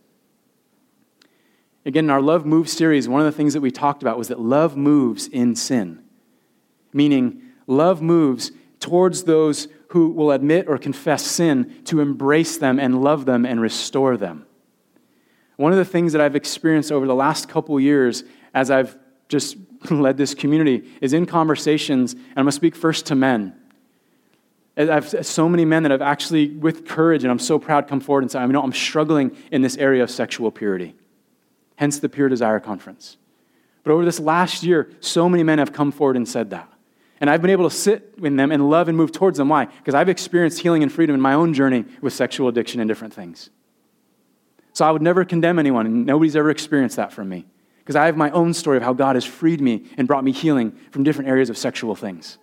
[1.88, 4.28] Again, in our Love Moves series, one of the things that we talked about was
[4.28, 6.04] that love moves in sin.
[6.92, 13.02] Meaning, love moves towards those who will admit or confess sin to embrace them and
[13.02, 14.44] love them and restore them.
[15.56, 18.22] One of the things that I've experienced over the last couple years
[18.52, 18.94] as I've
[19.30, 19.56] just
[19.90, 23.58] led this community is in conversations, and I'm going to speak first to men
[24.78, 27.98] I have so many men that have actually, with courage, and I'm so proud, come
[27.98, 30.94] forward and say, I know I'm struggling in this area of sexual purity.
[31.78, 33.16] Hence the Pure Desire Conference.
[33.84, 36.68] But over this last year, so many men have come forward and said that.
[37.20, 39.48] And I've been able to sit with them and love and move towards them.
[39.48, 39.66] Why?
[39.66, 43.14] Because I've experienced healing and freedom in my own journey with sexual addiction and different
[43.14, 43.50] things.
[44.72, 47.46] So I would never condemn anyone, and nobody's ever experienced that from me.
[47.78, 50.32] Because I have my own story of how God has freed me and brought me
[50.32, 52.38] healing from different areas of sexual things.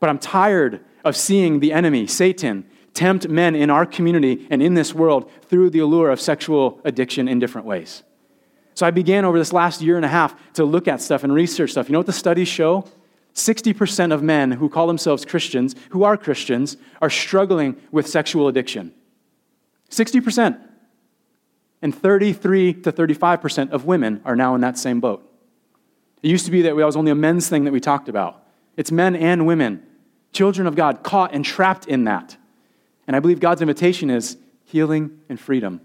[0.00, 4.74] But I'm tired of seeing the enemy, Satan, tempt men in our community and in
[4.74, 8.02] this world through the allure of sexual addiction in different ways.
[8.80, 11.34] So I began over this last year and a half to look at stuff and
[11.34, 11.90] research stuff.
[11.90, 12.88] You know what the studies show?
[13.34, 18.94] 60% of men who call themselves Christians, who are Christians, are struggling with sexual addiction.
[19.90, 20.58] 60%.
[21.82, 25.30] And 33 to 35% of women are now in that same boat.
[26.22, 28.46] It used to be that it was only a men's thing that we talked about.
[28.78, 29.86] It's men and women
[30.32, 32.34] children of God caught and trapped in that.
[33.06, 35.82] And I believe God's invitation is healing and freedom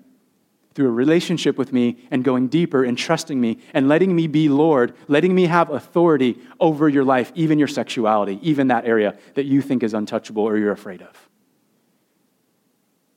[0.75, 4.49] through a relationship with me and going deeper and trusting me and letting me be
[4.49, 9.45] Lord, letting me have authority over your life, even your sexuality, even that area that
[9.45, 11.29] you think is untouchable or you're afraid of.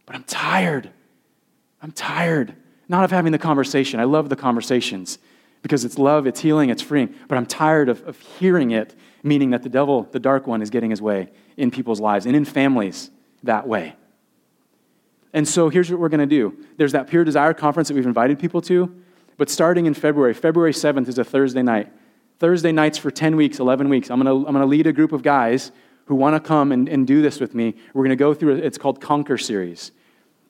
[0.06, 0.90] But I'm tired.
[1.82, 2.54] I'm tired.
[2.88, 4.00] Not of having the conversation.
[4.00, 5.18] I love the conversations
[5.60, 7.14] because it's love, it's healing, it's freeing.
[7.26, 10.70] But I'm tired of, of hearing it meaning that the devil, the dark one, is
[10.70, 13.10] getting his way in people's lives and in families
[13.42, 13.94] that way.
[15.32, 18.06] And so here's what we're going to do there's that Pure Desire conference that we've
[18.06, 18.94] invited people to,
[19.36, 21.92] but starting in February, February 7th is a Thursday night.
[22.38, 24.10] Thursday nights for 10 weeks, 11 weeks.
[24.10, 25.72] I'm going to, I'm going to lead a group of guys
[26.04, 27.74] who want to come and, and do this with me.
[27.92, 29.92] We're going to go through, it's called Conquer Series.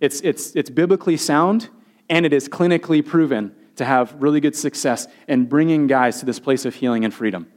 [0.00, 1.70] It's, it's, it's biblically sound
[2.08, 6.38] and it is clinically proven to have really good success in bringing guys to this
[6.38, 7.50] place of healing and freedom.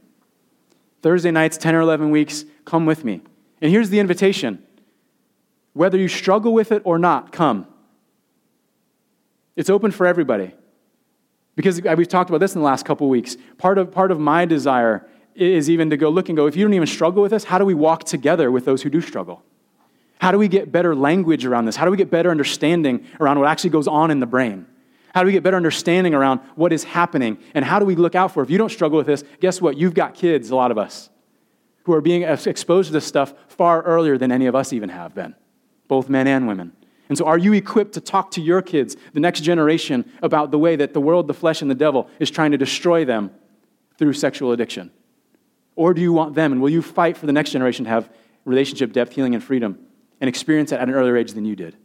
[1.00, 3.20] Thursday nights, 10 or 11 weeks, come with me.
[3.60, 4.64] And here's the invitation
[5.72, 7.66] whether you struggle with it or not, come.
[9.56, 10.54] It's open for everybody.
[11.54, 13.36] Because we've talked about this in the last couple weeks.
[13.58, 16.64] Part of, part of my desire is even to go look and go, if you
[16.64, 19.42] don't even struggle with this, how do we walk together with those who do struggle?
[20.18, 21.76] How do we get better language around this?
[21.76, 24.66] How do we get better understanding around what actually goes on in the brain?
[25.14, 27.38] How do we get better understanding around what is happening?
[27.54, 28.42] And how do we look out for?
[28.42, 29.76] If you don't struggle with this, guess what?
[29.76, 31.10] You've got kids, a lot of us,
[31.84, 35.14] who are being exposed to this stuff far earlier than any of us even have
[35.14, 35.34] been,
[35.92, 36.72] both men and women.
[37.10, 40.58] And so, are you equipped to talk to your kids, the next generation, about the
[40.58, 43.30] way that the world, the flesh, and the devil is trying to destroy them
[43.98, 44.90] through sexual addiction?
[45.76, 48.08] Or do you want them, and will you fight for the next generation to have
[48.46, 49.80] relationship depth, healing, and freedom
[50.18, 51.76] and experience that at an earlier age than you did?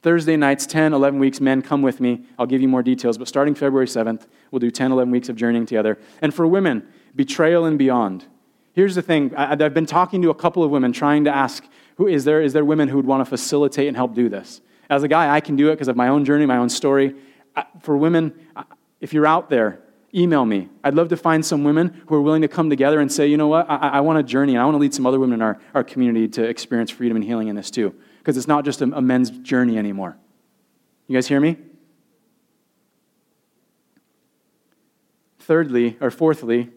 [0.00, 2.24] Thursday nights, 10, 11 weeks, men, come with me.
[2.38, 5.36] I'll give you more details, but starting February 7th, we'll do 10, 11 weeks of
[5.36, 5.98] journeying together.
[6.22, 8.24] And for women, betrayal and beyond.
[8.72, 11.66] Here's the thing I, have been talking to a couple of women trying to ask
[11.96, 14.60] who, is, there, is there women who would want to facilitate and help do this?
[14.88, 17.14] As a guy, I can do it because of my own journey, my own story.
[17.80, 18.34] For women,
[19.00, 19.80] if you're out there,
[20.14, 20.68] email me.
[20.84, 23.36] I'd love to find some women who are willing to come together and say, you
[23.36, 25.34] know what, I, I want to journey and I want to lead some other women
[25.34, 28.64] in our, our community to experience freedom and healing in this too because it's not
[28.64, 30.16] just a, a men's journey anymore.
[31.06, 31.56] You guys hear me?
[35.40, 36.70] Thirdly, or fourthly,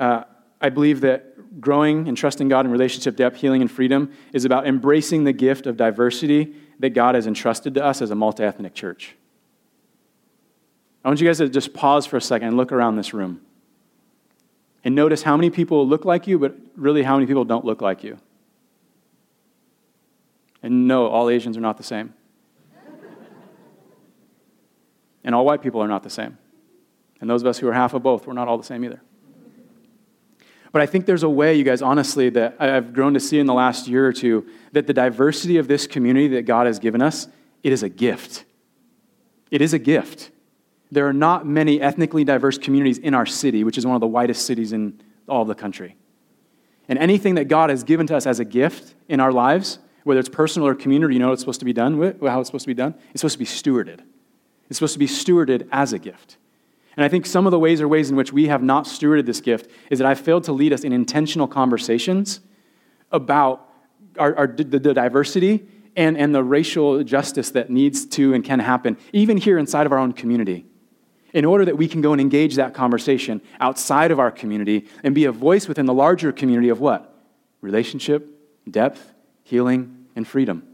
[0.00, 0.24] uh,
[0.60, 4.66] I believe that growing and trusting God in relationship depth, healing, and freedom is about
[4.66, 8.74] embracing the gift of diversity that God has entrusted to us as a multi ethnic
[8.74, 9.16] church.
[11.04, 13.40] I want you guys to just pause for a second and look around this room
[14.84, 17.80] and notice how many people look like you, but really how many people don't look
[17.80, 18.18] like you.
[20.62, 22.14] And no, all Asians are not the same.
[25.24, 26.38] and all white people are not the same.
[27.20, 29.00] And those of us who are half of both, we're not all the same either.
[30.72, 33.46] But I think there's a way, you guys, honestly, that I've grown to see in
[33.46, 37.02] the last year or two that the diversity of this community that God has given
[37.02, 37.26] us,
[37.62, 38.44] it is a gift.
[39.50, 40.30] It is a gift.
[40.92, 44.06] There are not many ethnically diverse communities in our city, which is one of the
[44.06, 45.96] whitest cities in all of the country.
[46.88, 50.18] And anything that God has given to us as a gift in our lives, whether
[50.18, 52.64] it's personal or community, you know it's supposed to be done with, how it's supposed
[52.64, 52.94] to be done?
[53.12, 54.00] It's supposed to be stewarded.
[54.68, 56.36] It's supposed to be stewarded as a gift.
[56.96, 59.26] And I think some of the ways or ways in which we have not stewarded
[59.26, 62.40] this gift is that I've failed to lead us in intentional conversations
[63.12, 63.68] about
[64.18, 65.66] our, our the, the diversity
[65.96, 69.92] and, and the racial justice that needs to and can happen, even here inside of
[69.92, 70.66] our own community,
[71.32, 75.14] in order that we can go and engage that conversation outside of our community and
[75.14, 77.14] be a voice within the larger community of what?
[77.60, 78.28] Relationship,
[78.68, 79.12] depth,
[79.44, 80.64] healing, and freedom.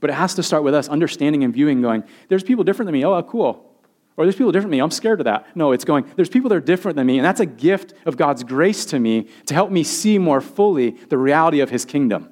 [0.00, 2.92] But it has to start with us understanding and viewing, going, there's people different than
[2.92, 3.04] me.
[3.04, 3.73] Oh, cool.
[4.16, 4.82] Or there's people different than me.
[4.82, 5.56] I'm scared of that.
[5.56, 8.16] No, it's going, there's people that are different than me, and that's a gift of
[8.16, 12.30] God's grace to me to help me see more fully the reality of His kingdom.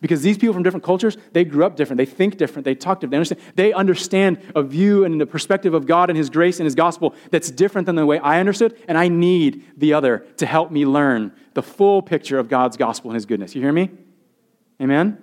[0.00, 1.98] Because these people from different cultures, they grew up different.
[1.98, 2.64] They think different.
[2.64, 3.10] They talk different.
[3.10, 6.64] They understand, they understand a view and the perspective of God and His grace and
[6.64, 10.46] His gospel that's different than the way I understood, and I need the other to
[10.46, 13.54] help me learn the full picture of God's gospel and His goodness.
[13.54, 13.90] You hear me?
[14.80, 15.20] Amen?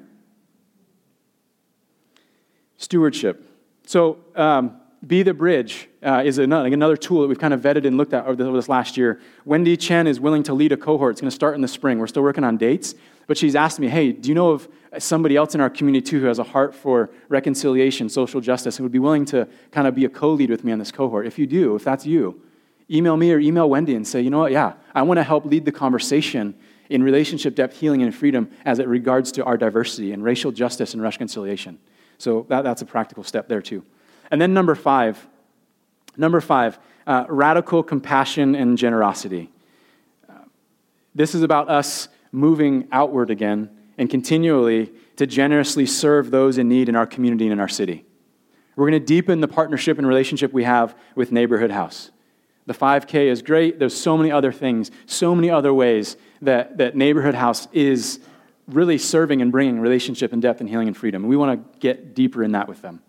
[2.76, 3.46] Stewardship.
[3.86, 7.60] So, um, Be the Bridge uh, is another, like another tool that we've kind of
[7.60, 9.20] vetted and looked at over this last year.
[9.44, 11.12] Wendy Chen is willing to lead a cohort.
[11.12, 12.00] It's going to start in the spring.
[12.00, 12.96] We're still working on dates,
[13.28, 16.22] but she's asked me, hey, do you know of somebody else in our community too
[16.22, 19.96] who has a heart for reconciliation, social justice, and would be willing to kind of
[19.96, 21.28] be a co lead with me on this cohort?
[21.28, 22.42] If you do, if that's you,
[22.90, 25.46] email me or email Wendy and say, you know what, yeah, I want to help
[25.46, 26.56] lead the conversation
[26.90, 30.94] in relationship depth, healing, and freedom as it regards to our diversity and racial justice
[30.94, 31.80] and reconciliation.
[32.20, 33.84] So that, that's a practical step there, too.
[34.34, 35.28] And then number five,
[36.18, 39.52] number five, uh, radical compassion and generosity.
[40.28, 40.46] Uh,
[41.14, 43.70] this is about us moving outward again
[44.00, 48.06] and continually to generously serve those in need in our community and in our city.
[48.76, 52.10] We're going to deepen the partnership and relationship we have with Neighborhood House.
[52.66, 53.78] The 5K is great.
[53.78, 58.20] There's so many other things, so many other ways that, that Neighborhood House is
[58.68, 61.28] really serving and bringing relationship and depth and healing and freedom.
[61.28, 63.04] We want to get deeper in that with them.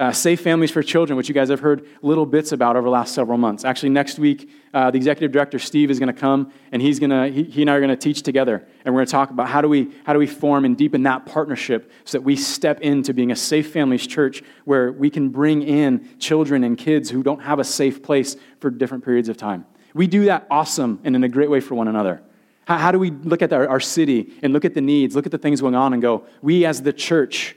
[0.00, 2.90] Uh, Safe Families for Children, which you guys have heard little bits about over the
[2.90, 3.66] last several months.
[3.66, 7.28] Actually, next week, uh, the executive director, Steve, is going to come, and he's to,
[7.28, 8.66] he, he and I are going to teach together.
[8.82, 11.02] And we're going to talk about how do, we, how do we form and deepen
[11.02, 15.28] that partnership so that we step into being a Safe Families church where we can
[15.28, 19.36] bring in children and kids who don't have a safe place for different periods of
[19.36, 19.66] time.
[19.92, 22.22] We do that awesome and in a great way for one another.
[22.64, 25.26] How, how do we look at our, our city and look at the needs, look
[25.26, 27.54] at the things going on, and go, we as the church,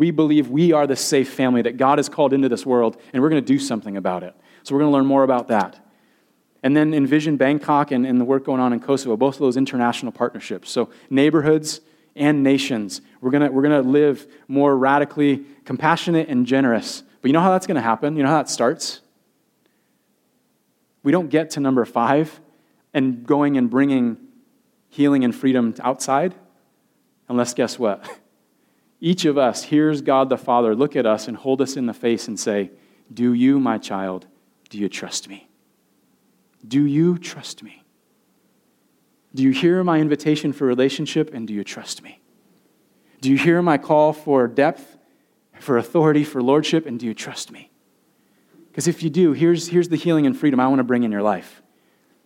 [0.00, 3.22] we believe we are the safe family that God has called into this world, and
[3.22, 4.34] we're going to do something about it.
[4.62, 5.78] So we're going to learn more about that.
[6.62, 9.58] And then envision Bangkok and, and the work going on in Kosovo, both of those
[9.58, 10.70] international partnerships.
[10.70, 11.82] So neighborhoods
[12.16, 13.02] and nations.
[13.20, 17.02] We're going we're going to live more radically compassionate and generous.
[17.20, 18.16] But you know how that's going to happen?
[18.16, 19.02] You know how that starts?
[21.02, 22.40] We don't get to number five
[22.94, 24.16] and going and bringing
[24.88, 26.34] healing and freedom outside
[27.28, 28.08] unless guess what?
[29.00, 31.94] Each of us hears God the Father look at us and hold us in the
[31.94, 32.70] face and say,
[33.12, 34.26] Do you, my child,
[34.68, 35.48] do you trust me?
[36.66, 37.82] Do you trust me?
[39.34, 42.20] Do you hear my invitation for relationship and do you trust me?
[43.20, 44.98] Do you hear my call for depth,
[45.58, 47.70] for authority, for lordship, and do you trust me?
[48.70, 51.12] Because if you do, here's, here's the healing and freedom I want to bring in
[51.12, 51.62] your life.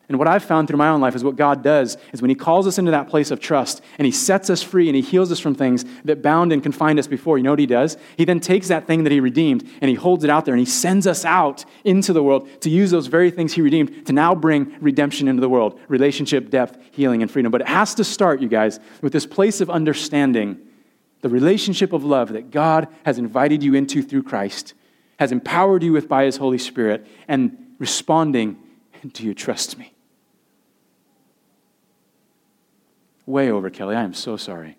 [0.09, 2.34] And what I've found through my own life is what God does is when He
[2.34, 5.32] calls us into that place of trust and He sets us free and He heals
[5.32, 7.96] us from things that bound and confined us before, you know what He does?
[8.18, 10.61] He then takes that thing that He redeemed and He holds it out there and
[10.61, 14.12] He sends us out into the world to use those very things He redeemed to
[14.12, 17.50] now bring redemption into the world relationship, depth, healing, and freedom.
[17.50, 20.59] But it has to start, you guys, with this place of understanding
[21.22, 24.74] the relationship of love that God has invited you into through Christ,
[25.18, 28.59] has empowered you with by His Holy Spirit, and responding,
[29.14, 29.93] Do you trust me?
[33.27, 33.97] Way over, Kelly.
[33.97, 34.77] I am so sorry.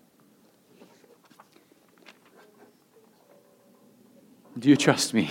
[4.58, 5.28] Do you trust me?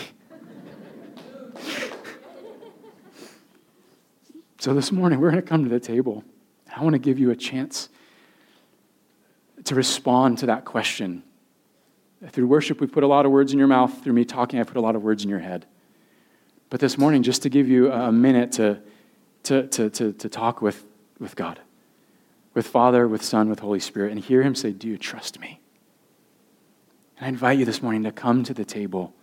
[4.59, 6.25] so this morning, we're going to come to the table.
[6.75, 7.87] I want to give you a chance
[9.63, 11.23] to respond to that question.
[12.27, 14.03] Through worship, we put a lot of words in your mouth.
[14.03, 15.65] Through me talking, I put a lot of words in your head.
[16.69, 18.81] But this morning, just to give you a minute to,
[19.43, 20.83] to, to, to, to talk with,
[21.17, 21.61] with God
[22.55, 25.59] with Father, with Son, with Holy Spirit, and hear Him say, Do you trust me?
[27.17, 29.13] And I invite you this morning to come to the table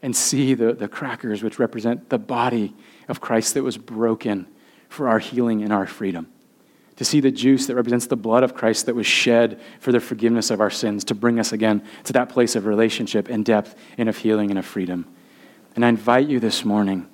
[0.00, 2.74] and see the, the crackers, which represent the body
[3.08, 4.46] of Christ that was broken
[4.88, 6.28] for our healing and our freedom.
[6.96, 10.00] To see the juice that represents the blood of Christ that was shed for the
[10.00, 13.74] forgiveness of our sins, to bring us again to that place of relationship and depth
[13.96, 15.06] and of healing and of freedom.
[15.74, 17.08] And I invite you this morning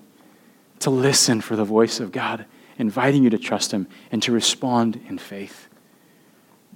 [0.80, 2.46] to listen for the voice of God
[2.78, 5.68] inviting you to trust Him and to respond in faith.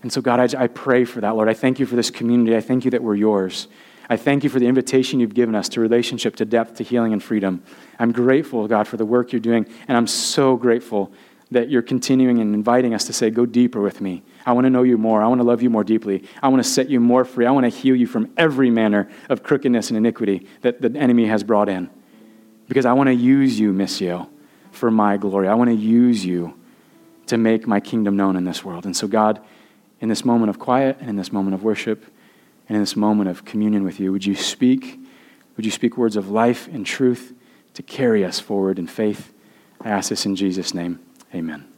[0.02, 1.48] And so, God, I, I pray for that, Lord.
[1.48, 2.56] I thank you for this community.
[2.56, 3.68] I thank you that we're yours.
[4.10, 7.12] I thank you for the invitation you've given us to relationship, to depth, to healing,
[7.12, 7.62] and freedom.
[7.98, 11.12] I'm grateful, God, for the work you're doing, and I'm so grateful
[11.52, 14.22] that you're continuing and inviting us to say, Go deeper with me.
[14.44, 15.22] I want to know you more.
[15.22, 16.24] I want to love you more deeply.
[16.42, 17.46] I want to set you more free.
[17.46, 21.26] I want to heal you from every manner of crookedness and iniquity that the enemy
[21.26, 21.90] has brought in.
[22.68, 24.31] Because I want to use you, Missio
[24.72, 25.46] for my glory.
[25.46, 26.58] I want to use you
[27.26, 28.84] to make my kingdom known in this world.
[28.84, 29.40] And so, God,
[30.00, 32.04] in this moment of quiet and in this moment of worship
[32.68, 34.98] and in this moment of communion with you, would you speak?
[35.56, 37.32] Would you speak words of life and truth
[37.74, 39.32] to carry us forward in faith?
[39.80, 41.00] I ask this in Jesus' name.
[41.34, 41.68] Amen.